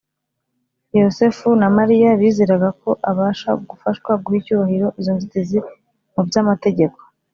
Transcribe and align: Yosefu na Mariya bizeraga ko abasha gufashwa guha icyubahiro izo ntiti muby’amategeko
Yosefu 0.99 1.47
na 1.61 1.67
Mariya 1.77 2.09
bizeraga 2.21 2.69
ko 2.81 2.89
abasha 3.09 3.49
gufashwa 3.69 4.11
guha 4.23 4.37
icyubahiro 4.41 4.87
izo 4.99 5.11
ntiti 5.17 5.57
muby’amategeko 6.13 6.97